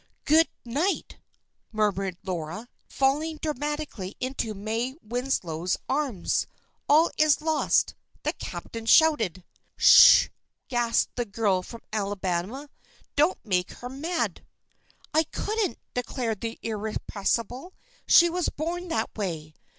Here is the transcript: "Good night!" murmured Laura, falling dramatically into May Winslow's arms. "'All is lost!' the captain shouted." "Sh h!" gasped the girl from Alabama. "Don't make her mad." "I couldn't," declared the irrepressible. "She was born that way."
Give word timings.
"Good 0.25 0.49
night!" 0.65 1.19
murmured 1.71 2.17
Laura, 2.23 2.67
falling 2.89 3.37
dramatically 3.37 4.15
into 4.19 4.55
May 4.55 4.95
Winslow's 5.03 5.77
arms. 5.87 6.47
"'All 6.89 7.11
is 7.19 7.39
lost!' 7.39 7.93
the 8.23 8.33
captain 8.33 8.87
shouted." 8.87 9.43
"Sh 9.77 10.23
h!" 10.25 10.31
gasped 10.69 11.15
the 11.17 11.25
girl 11.25 11.61
from 11.61 11.81
Alabama. 11.93 12.67
"Don't 13.15 13.45
make 13.45 13.73
her 13.73 13.89
mad." 13.89 14.43
"I 15.13 15.21
couldn't," 15.25 15.77
declared 15.93 16.41
the 16.41 16.57
irrepressible. 16.63 17.75
"She 18.07 18.27
was 18.27 18.49
born 18.49 18.87
that 18.87 19.15
way." 19.15 19.53